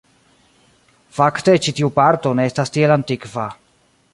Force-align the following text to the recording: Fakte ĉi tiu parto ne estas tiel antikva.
Fakte 1.17 1.55
ĉi 1.65 1.73
tiu 1.81 1.91
parto 1.99 2.33
ne 2.39 2.49
estas 2.53 2.75
tiel 2.79 2.95
antikva. 2.99 3.45